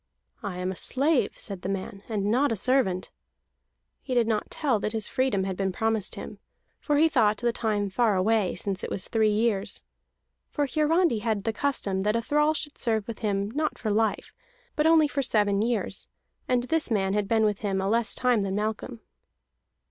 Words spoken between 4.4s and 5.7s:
tell that his freedom had